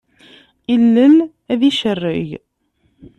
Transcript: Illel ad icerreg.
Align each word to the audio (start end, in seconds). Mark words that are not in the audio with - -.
Illel 0.75 1.15
ad 1.51 1.61
icerreg. 1.69 2.29